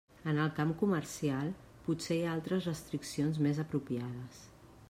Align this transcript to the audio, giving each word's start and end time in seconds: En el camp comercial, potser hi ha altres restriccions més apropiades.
En 0.29 0.37
el 0.43 0.47
camp 0.59 0.71
comercial, 0.79 1.51
potser 1.89 2.17
hi 2.21 2.25
ha 2.25 2.33
altres 2.39 2.69
restriccions 2.71 3.41
més 3.49 3.65
apropiades. 3.67 4.43